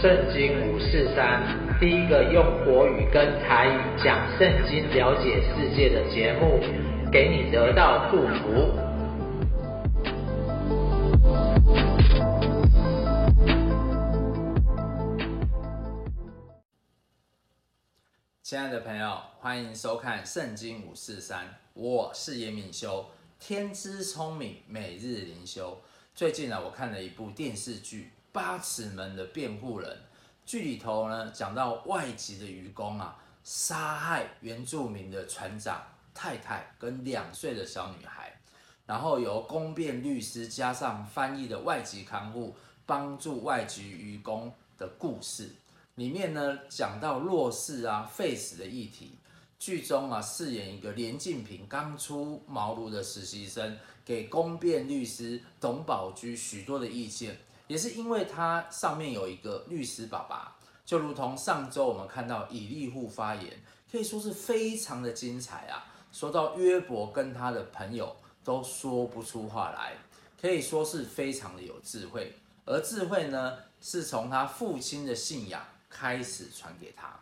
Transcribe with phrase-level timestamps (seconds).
[0.00, 1.42] 圣经五四三，
[1.80, 6.60] 第一个用国语跟台语讲圣经、了解世界的节目，
[7.10, 8.70] 给你得到祝福。
[18.40, 23.06] 亲爱的朋友，欢迎收看圣经五四三，我是严敏修，
[23.40, 25.80] 天资聪明，每日灵修。
[26.14, 28.12] 最近呢，我看了一部电视剧。
[28.38, 29.98] 八尺门的辩护人，
[30.46, 35.82] 剧里头呢讲到外籍的渔工啊，杀害原住民的船长
[36.14, 38.32] 太太跟两岁的小女孩，
[38.86, 42.54] 然后由公辩律师加上翻译的外籍看护
[42.86, 45.50] 帮助外籍渔工的故事。
[45.96, 49.18] 里面呢讲到弱势啊、废死的议题。
[49.58, 57.36] 剧中啊饰演一个连晋平刚出茅庐的实习生，给公辩律师董宝驹许多的意见。
[57.68, 65.86] 也是因为他上面有一个律师爸爸，就如同上周我们看到以利户发言，可以说是非常的精彩啊。
[66.10, 69.92] 说到约伯跟他的朋友都说不出话来，
[70.40, 72.34] 可以说是非常的有智慧。
[72.64, 77.20] 而智慧呢，是从他父亲的信仰开始传给他。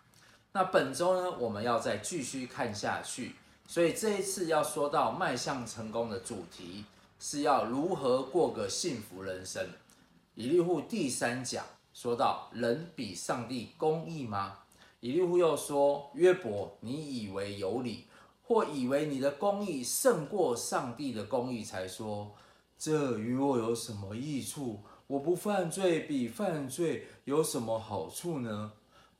[0.52, 3.34] 那本周呢，我们要再继续看下去，
[3.66, 6.84] 所以这一次要说到迈向成功的主题，
[7.18, 9.68] 是要如何过个幸福人生。
[10.36, 14.58] 以利户第三讲说到：人比上帝公义吗？
[15.00, 18.04] 以利户又说：约伯，你以为有理，
[18.42, 22.34] 或以为你的公义胜过上帝的公义，才说
[22.76, 24.82] 这与我有什么益处？
[25.06, 28.72] 我不犯罪，比犯罪有什么好处呢？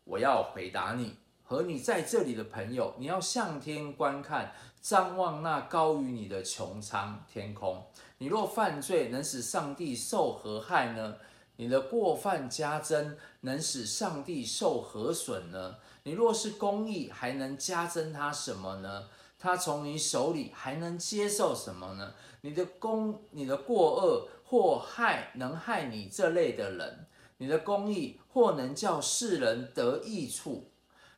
[0.05, 7.83] 我要回答你和你在这里的朋友，你要向天观看，张望那高于你的穹苍天空。
[8.19, 11.17] 你若犯罪，能使上帝受何害呢？
[11.57, 15.77] 你的过犯加增，能使上帝受何损呢？
[16.05, 19.09] 你若是公义，还能加增他什么呢？
[19.39, 22.15] 他从你手里还能接受什么呢？
[22.41, 27.07] 你的公，你的过恶或害能害你这类的人，
[27.37, 30.71] 你的公义或能叫世人得益处。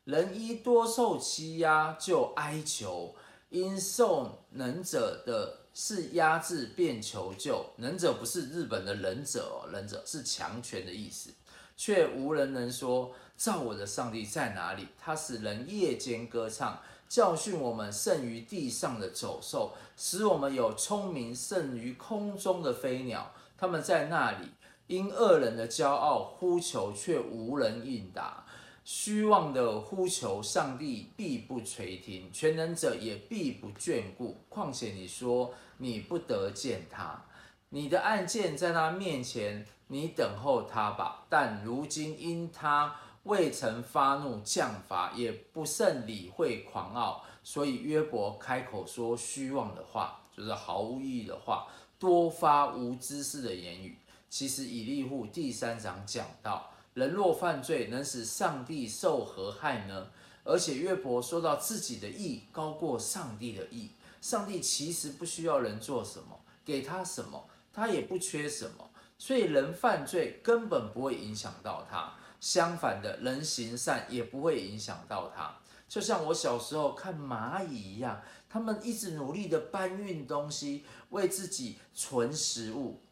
[0.04, 3.14] 人因多受欺压，就哀求，
[3.50, 5.67] 因受能者的。
[5.80, 11.30] 是压制便求救，能者不是日本的忍者，忍者是强权的意思，
[11.76, 14.88] 却无人能说造我的上帝在哪里？
[14.98, 23.32] 他使人夜间歌唱，教训我们胜于地上的走兽，使我们有聪明胜于空中的飞鸟。
[23.56, 24.48] 他们在那里
[24.88, 28.44] 因恶人的骄傲呼求，却无人应答。
[28.90, 34.38] 虚妄的呼求，上帝必不垂听；全能者也必不眷顾。
[34.48, 37.22] 况且你说你不得见他，
[37.68, 41.26] 你的案件在他面前，你等候他吧。
[41.28, 51.66] 但如今因他未曾发怒降罚，也不甚理会狂傲，所以约伯开口说虚妄的话，就是毫无意义的话，
[51.98, 53.98] 多发无知识的言语。
[54.30, 56.70] 其实以利户第三章讲到。
[56.98, 60.08] 人若犯罪，能使上帝受何害呢？
[60.42, 72.14] 而且约伯说到自己的义高过上帝的义，上帝其实不需要人做什么，给他什么，他也不缺什么，所以人犯罪根本不会影响到他。
[72.40, 75.56] 相反的，人行善也不会影响到他。
[75.88, 83.04] 就像我小时候看蚂蚁一样，他们一直努力的搬运东西，为自己存食物。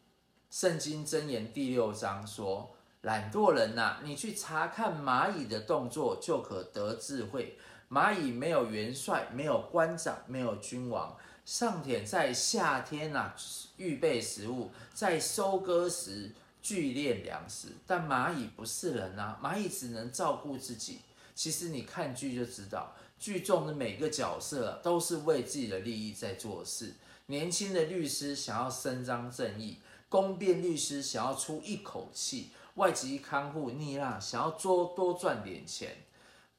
[0.49, 2.73] 圣经箴言第六章说。
[3.07, 7.57] 懒惰人呐、啊，你去查看蚂蚁的动作，就可得智慧。
[7.89, 11.15] 蚂蚁没有元帅，没有官长，没有君王。
[11.45, 13.35] 上天在夏天呐、啊，
[13.77, 17.69] 预备食物，在收割时聚敛粮食。
[17.85, 20.99] 但蚂蚁不是人啊，蚂蚁只能照顾自己。
[21.33, 26.93] 其实你看剧就知道，剧中的每个角色都是为自己的利益在做事。
[27.27, 29.77] 年轻的律师想要伸张正义，
[30.09, 32.49] 公辩律师想要出一口气。
[32.77, 35.89] 外籍看护腻辣，想要多多赚点钱；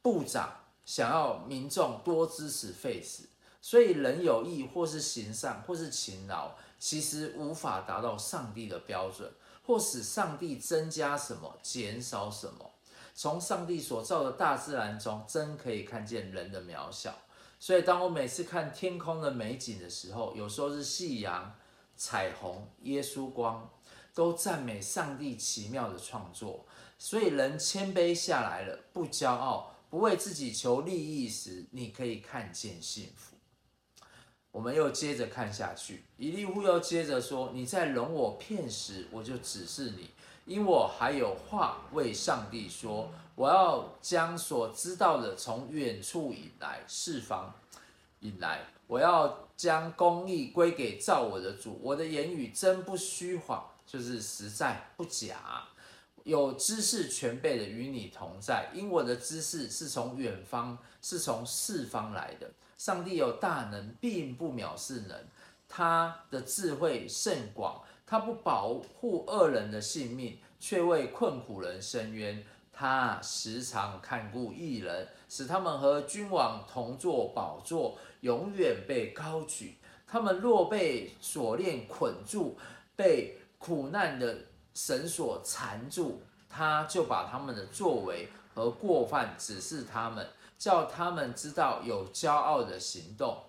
[0.03, 0.53] 部长
[0.85, 3.27] 想要民众多支持 Face，，
[3.63, 6.51] 所以人有意或是行善或是勤劳，
[6.81, 9.33] 其实无法达到上帝的标准，
[9.65, 12.69] 或使上帝增加什么，减少什么。
[13.15, 17.15] 从上帝所造的大自然中，真可以看见人的渺小。
[17.61, 21.55] 所以，当我每次看天空的美景的时候，有时候是夕阳、
[21.97, 23.71] 彩虹、耶稣光。
[24.19, 26.67] 都赞美上帝奇妙的创作，
[26.99, 33.37] 所以人谦卑下来了，不骄傲，不为自己求利益时，你可以看见幸福。
[34.51, 40.07] 我们又接着看下去，以利户又接着说：“你在容我片时，我就指示你；
[40.47, 47.55] 因我还有话为上帝说，我要将所知道的从远处引来，释放
[48.19, 55.65] 引来，我要将公义归给造我的主，我的言语真不虚谎，就是实在不假。
[56.25, 62.51] 有知识全备的与你同在，因我的知识是从远方，是从四方来的。
[62.77, 65.27] 上帝有大能，并不藐视人，
[65.67, 72.45] 他的智慧甚广，他不保护恶人的性命，却为困苦人伸冤。
[72.71, 79.79] 他时常看顾义人，使他们和君王同坐宝座，永远被高举。
[80.07, 82.57] 他们若被锁链捆住，
[82.95, 84.37] 被苦难的
[84.73, 90.27] 绳索缠住，他就把他们的作为和过犯指示他们，
[90.57, 93.45] 叫他们知道有骄傲的行动。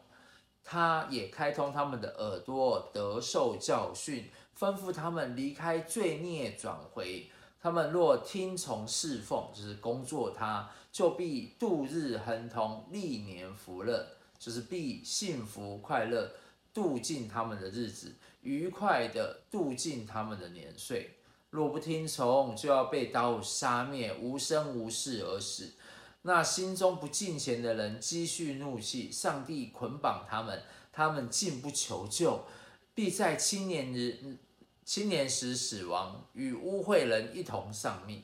[0.64, 7.30] 他也开通他们的耳朵，得受教训，吩咐他们离开罪孽，转回。
[7.62, 14.06] 他们若听从侍奉，就是工作他，就必度日亨通，历年福乐，
[14.38, 16.32] 就是必幸福快乐，
[16.74, 18.14] 度尽他们的日子。
[18.42, 21.18] 愉快地度尽他们的年岁，
[21.50, 25.74] 若不听从，就要被刀杀灭，无生无世而死。
[26.22, 32.46] 那心中不敬虔的人积蓄怒气，上帝捆绑他们，他们竟不求救，
[32.94, 34.38] 必在青年日
[34.84, 38.24] 青年时死亡，与污秽人一同丧命。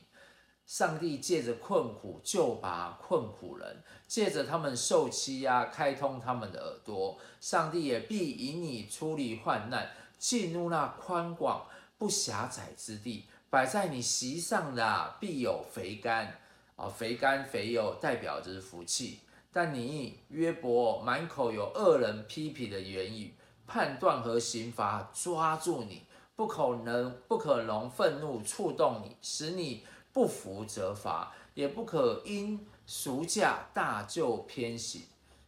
[0.66, 7.18] 上帝借着困苦救拔困苦人，借着他们受欺压开通他们的耳朵。
[7.40, 9.88] 上帝也必引你出离患难。
[10.18, 11.66] 进入那宽广
[11.98, 16.38] 不狭窄之地，摆在你席上的、必有肥甘
[16.76, 19.20] 啊，肥甘肥油代表着福气。
[19.52, 23.32] 但你约伯满口有恶人批评的言语，
[23.66, 26.02] 判断和刑罚抓住你，
[26.34, 35.04] 不可能不可能愤怒触动你，使你不服责罚，也不可因赎价大就偏行。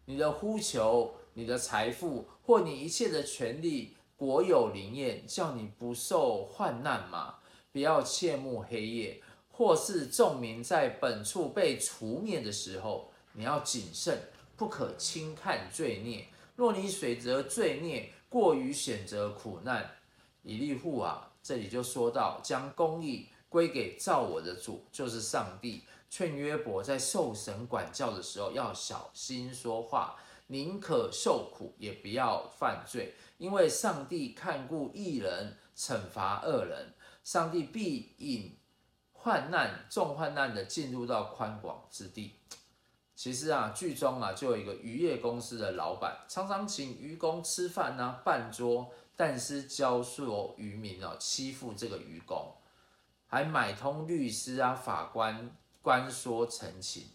[0.07, 3.95] 你的呼求，你的财富或你一切的权利。
[4.19, 7.37] 国有灵验，叫你不受患难嘛？
[7.71, 14.21] 不要切慕黑夜，或是众民在本处被除灭的时候，你要谨慎，
[14.57, 16.27] 不可轻看罪孽。
[16.57, 19.89] 若你选择罪孽过于选择苦难，
[20.43, 25.85] 以利户啊，这里就说到将公义归给造我的主，就是上帝。
[26.11, 30.17] 劝约伯在受神管教的时候要小心说话，
[30.49, 33.15] 宁可受苦，也不要犯罪。
[33.39, 36.93] 因为上帝看顾义人，惩罚恶人。
[37.23, 38.57] 上帝必引
[39.13, 42.35] 患难、重患难的进入到宽广之地。
[43.15, 52.55] 其实啊，剧中啊就有一个渔业公司的老板，常常请渔工吃饭啊，办桌，但是教唆渔民哦，欺负这个渔工，
[53.27, 55.51] 还买通律师啊、法官，
[55.81, 57.07] 关说陈情。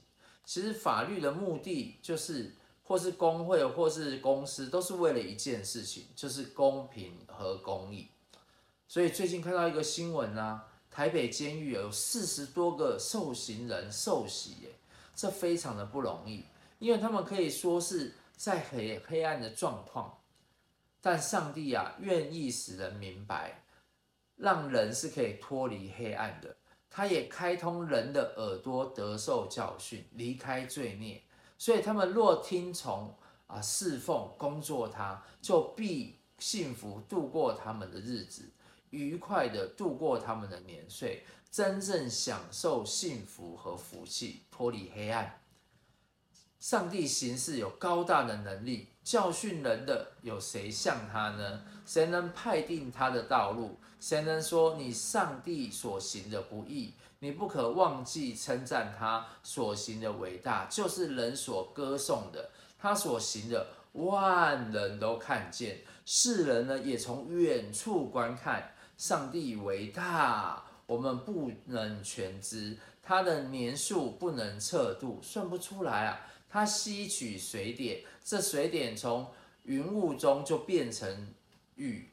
[0.45, 2.55] 其实法律的目的就是。
[2.83, 8.09] 或是工会，或是公司，都是为了一件事情，就是公平和公义。
[8.87, 14.69] 所以最近看到一个新闻啊，台北监狱有四十多个受刑人受洗，耶，
[15.15, 16.43] 这非常的不容易，
[16.77, 20.19] 因为他们可以说是在黑黑暗的状况，
[21.01, 23.63] 但上帝啊，愿意使人明白，
[24.35, 26.55] 让人是可以脱离黑暗的，
[26.89, 31.23] 他也开通人的耳朵，得受教训，离开罪孽。
[31.63, 33.15] 所以他们若听从
[33.47, 38.51] 啊侍奉工作他，就必幸福度过他们的日子，
[38.89, 45.39] 愉快地度过他们的年岁，真正享受幸福和福气，脱离黑暗。
[46.59, 51.63] 上帝行事有高大的能力，教训人的有谁像他呢？
[51.85, 53.79] 谁能派定他的道路？
[54.01, 56.95] 谁能说你上帝所行的不义？
[57.23, 62.49] 你不可忘记称赞他所行的伟大，就是人所歌颂的。
[62.77, 68.75] 他所行的，万人都看见，世人呢也从远处观看。
[68.97, 76.19] 上帝伟大，我们不能全知，他的年数不能测度，算不出来啊。
[76.49, 81.33] 他吸取水点，这水点从云雾中就变成
[81.75, 82.09] 雨，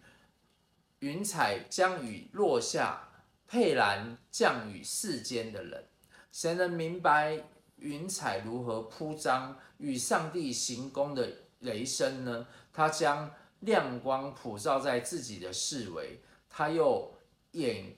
[1.00, 3.08] 云彩将雨落下。
[3.50, 5.84] 佩兰降雨世间的人，
[6.30, 7.42] 谁能明白
[7.78, 11.28] 云彩如何铺张与上帝行宫的
[11.58, 12.46] 雷声呢？
[12.72, 13.28] 他将
[13.58, 17.12] 亮光普照在自己的四围，他又
[17.50, 17.92] 掩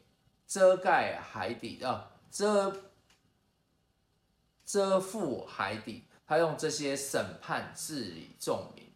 [0.47, 2.75] 遮盖海底啊，遮
[4.65, 6.05] 遮覆海底。
[6.27, 8.91] 他用这些审判治理众民，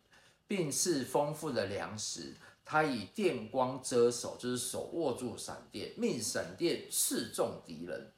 [0.47, 2.35] 并赐丰富的粮食。
[2.69, 8.11] 他以电光遮手，就是手握住闪电，命闪电刺中敌人，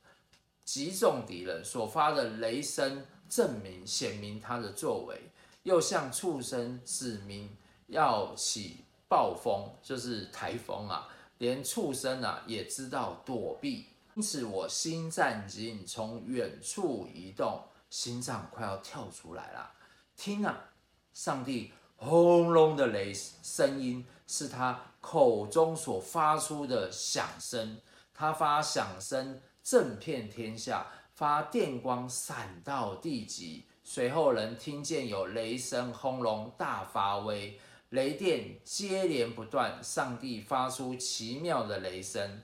[0.65, 5.21] 击中敌人所发的雷声，证明显明他的作为，
[5.65, 7.55] 又向畜生指明
[7.89, 19.71] 要起暴风，就是台风啊，连畜生啊也知道躲避，因此我心战惊，从远处移动，心脏快要跳出来了。
[20.17, 20.71] 听啊，
[21.13, 24.07] 上帝轰隆的雷声音。
[24.29, 27.81] 是他口中所发出的响声，
[28.15, 37.59] 他发响声震遍天下，发电光闪到地极，随后人听见有雷声轰隆，大发威，
[37.89, 42.43] 雷电接连不断，上帝发出奇妙的雷声，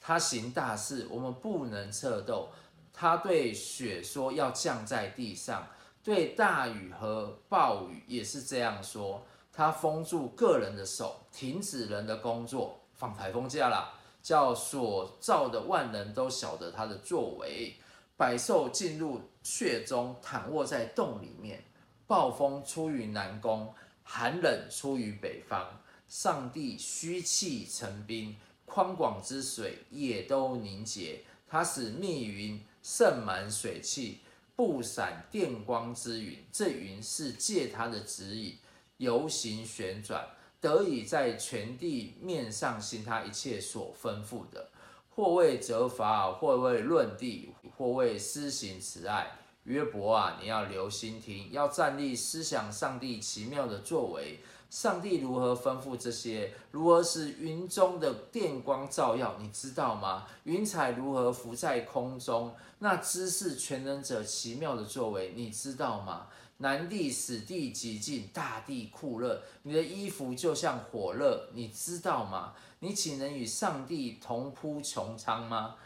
[0.00, 2.48] 他行大事，我们不能测度。
[2.92, 5.66] 他对雪说要降在地上，
[6.04, 9.26] 对大雨和暴雨也是这样说。
[9.56, 17.76] 他封住个人的手，停止人的工作，放台风假了，叫所造的万人都晓得他的作为。
[18.16, 21.62] 百兽进入穴中，躺卧在洞里面。
[22.08, 25.80] 暴风出于南宫，寒冷出于北方。
[26.08, 31.22] 上帝嘘气成冰，宽广之水也都凝结。
[31.48, 34.20] 他使密云盛满水汽，
[34.56, 36.44] 布闪电光之云。
[36.52, 38.58] 这云是借他的指引。
[39.04, 40.26] 游行旋转，
[40.60, 44.68] 得以在全地面上行他一切所吩咐的，
[45.14, 49.30] 或为责罚，或为论地，或为施行慈爱。
[49.64, 54.40] 约伯啊，你要留心听，要站立思想上帝奇妙的作为。
[54.74, 56.52] 上帝如何吩咐这些？
[56.72, 59.36] 如何使云中的电光照耀？
[59.38, 60.26] 你知道吗？
[60.42, 62.52] 云彩如何浮在空中？
[62.80, 66.26] 那知识全能者奇妙的作为，你知道吗？
[66.56, 69.40] 南地死地极静，大地酷热。
[69.62, 72.54] 你的衣服就像火热，你知道吗？
[72.80, 75.76] 你岂能与上帝同铺穹苍吗？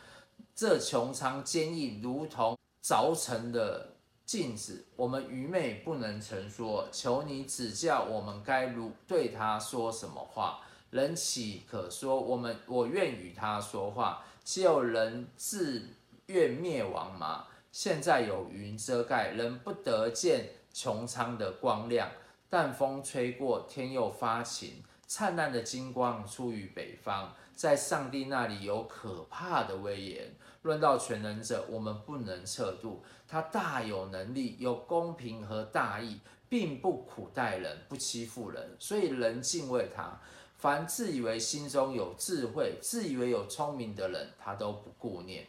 [0.55, 3.91] 这穹苍坚硬，如同凿成的
[4.29, 4.85] 镜子。
[4.95, 10.61] 我们愚昧不能成说，求你指教我们该如对他说什么话。
[10.91, 14.23] 人岂可说我们我愿与他说话？
[14.45, 15.89] 岂有人自
[16.27, 17.47] 愿灭亡吗？
[17.73, 20.51] 现在有云遮盖，人不得见。
[20.75, 22.09] 穹苍的光亮，
[22.49, 27.35] 但风吹过，天又发晴，灿烂的金光出于北方。
[27.57, 30.33] 在上帝那里有可怕的威严。
[30.63, 33.03] 论到全能者，我们不能测度。
[33.27, 40.21] 他大有能力，有公平和大义，并不苦待人，不欺负人，所以人敬畏他。
[40.57, 45.47] 凡自以为心中有智慧、自以为有聪明的人，他都不顾念。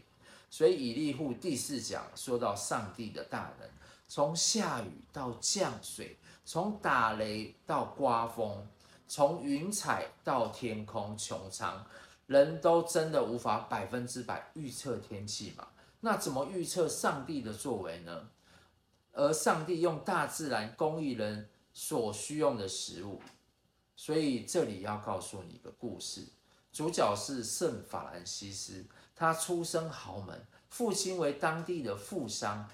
[0.51, 3.67] 所以以利户第四讲说到上帝的大能。
[4.07, 8.67] 从下雨到降水，从打雷到刮风，
[9.07, 11.85] 从云彩到天空穹苍，
[12.29, 15.67] 人都真的无法百分之百预测天气嘛？
[16.01, 18.29] 那怎么预测上帝的作为呢？
[19.13, 23.19] 而上帝用大自然供应人所需用的食物，
[23.95, 26.23] 所以这里要告诉你一个故事，
[26.71, 32.69] 主角是圣法兰西斯，他出身豪门，父亲为当地的富商。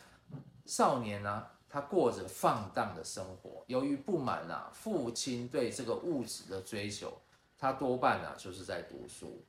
[0.66, 3.64] 少年呢、他过着放荡的生活。
[3.68, 7.18] 由于不满啊，父亲对这个物质的追求，
[7.58, 9.46] 他多半啊就是在读书。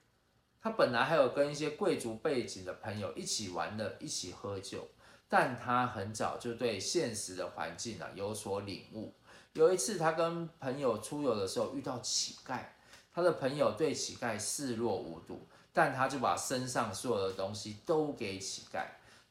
[0.60, 4.88] 他本来还有跟一些贵族背景的朋友一起玩乐，一起喝酒。
[5.28, 9.12] 但他很早就对现实的环境啊有所领悟。
[9.54, 12.60] 有一次，他跟朋友出游的时候遇到乞丐，
[13.12, 18.84] 他的朋友对乞丐视若无睹，但他就把身上所有的东西都给乞丐。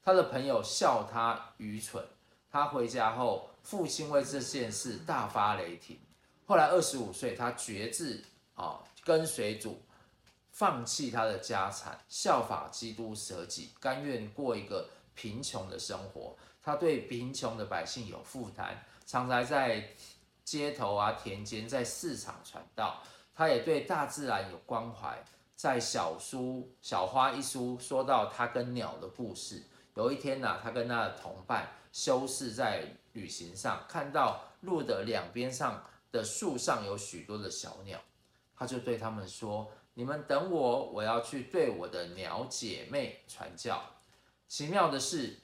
[0.04, 2.04] 他的朋友笑他愚蠢。
[2.52, 6.00] 他回家后，父亲为这件事大发雷霆。
[6.46, 8.24] 后来二十五岁，他决志
[8.56, 9.82] 啊，跟随主，
[10.52, 16.36] 放弃他的家产，效法基督舍己，甘愿过一个贫穷的生活。
[16.64, 19.90] 他对贫穷的百姓有负担，常常在
[20.44, 23.04] 街头啊、田间、在市场传道。
[23.36, 25.24] 他也对大自然有关怀。
[25.56, 29.64] 在小书小花一书说到他跟鸟的故事。
[29.96, 38.00] 有一天呐、他跟他的同伴修士在旅行上，看到路的两边上的树上有许多的小鸟，
[38.56, 43.82] 他就对他们说：“你们等我，我要去对我的鸟姐妹传教。”
[44.48, 45.40] 奇妙的是，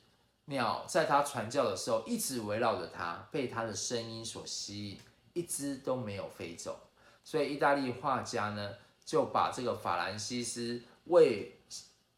[0.46, 5.00] 鸟在他传教的时候一直围绕着他，被他的声音所吸引，
[5.34, 6.80] 一只都没有飞走。
[7.24, 11.60] 所以，意大利画家呢就把这个法兰西斯为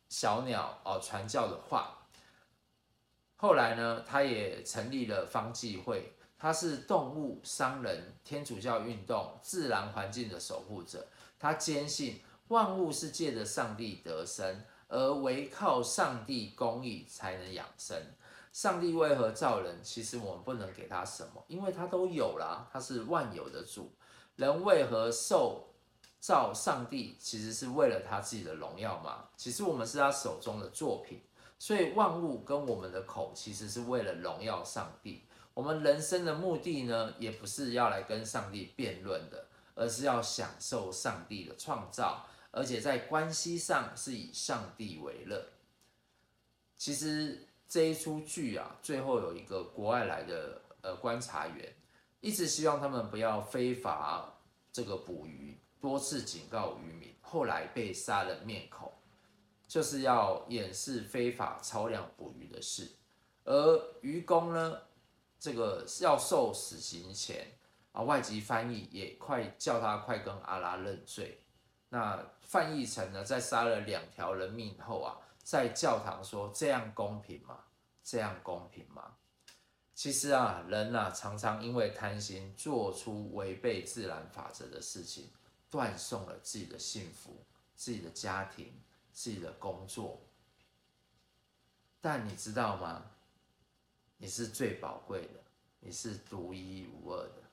[0.10, 2.08] 小鸟哦传教的画。
[3.36, 11.08] 后来呢，他也成立了方济会，他是动物、商人、天主教运动、自然环境的守护者。
[11.40, 12.20] 他坚信
[12.50, 17.98] 万物是借着上帝得生，而唯靠上帝公义才能养生。
[18.52, 19.82] 上帝为何造人？
[19.82, 23.90] 其实我们不能给他什么，因为他都有啦，他是万有的主。
[24.36, 25.70] 人为何受
[26.20, 27.16] 造上帝？
[27.22, 29.30] 其实是为了他自己的荣耀嘛。
[29.38, 31.22] 其实我们是他手中的作品，
[31.58, 35.24] 所以万物跟我们的口，其实是为了荣耀上帝。
[35.54, 45.46] 我们人生的目的呢，也不是要来跟上帝辩论的，而是要享受上帝的创造，而且在关系上是以上帝为乐。
[46.76, 51.72] 其实这一出剧啊，最后有一个国外来的呃观察员，
[52.20, 54.34] 一直希望他们不要非法
[54.72, 58.92] 这个捕鱼，多次警告渔民，后来被杀人灭口，
[59.68, 62.90] 就是要掩饰非法超量捕鱼的事，
[63.44, 64.80] 而渔工呢？
[65.44, 67.46] 这个要受死刑前
[67.92, 71.38] 啊，外籍翻译也快叫他快跟阿拉认罪。
[71.90, 77.60] 那范译成呢，在杀了两条人命后啊，在教堂说，这样公平吗？
[78.06, 79.18] 这样公平吗？
[79.94, 85.30] 其实啊，人啊，常常因为贪心，做出违背自然法则的事情，
[85.70, 87.44] 断送了自己的幸福、
[87.76, 88.82] 自己的家庭、
[89.12, 90.22] 自己的工作。
[92.00, 93.04] 但你知道吗？
[94.24, 95.44] 你是最宝贵的，
[95.82, 97.44] 你是独一无二的，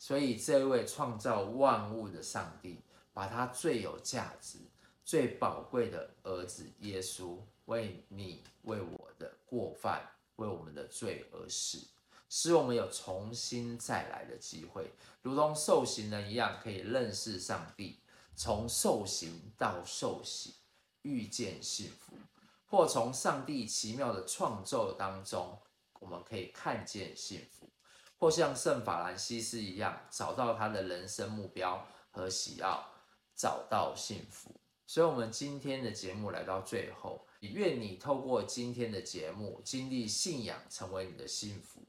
[0.00, 2.80] 所以这位创造万物的上帝，
[3.12, 4.58] 把他最有价值、
[5.04, 11.86] 最宝贵的儿子耶稣，为你、为我的过犯、为我们的罪而死，
[12.28, 14.90] 使我们有重新再来的机会，
[15.22, 18.00] 如同受刑人一样，可以认识上帝，
[18.34, 20.56] 从受刑到受洗，
[21.02, 22.14] 遇见幸福，
[22.66, 25.56] 或从上帝奇妙的创造当中。
[26.00, 27.68] 我们可以看见幸福，
[28.18, 32.92] 或像圣法兰西斯一样，找到他的人生目标和喜好，
[33.34, 34.54] 找到幸福。
[34.86, 41.82] 所以，我们今天的节目来到最后，也愿你透过今天的节目，经历信仰，成为你的幸福。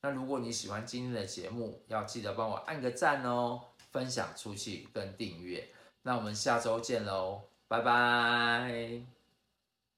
[0.00, 5.68] 那如果你喜欢今天的节目，要记得帮我按个赞哦，分享出去跟订阅。
[6.02, 9.23] 那我们下周见喽，拜拜。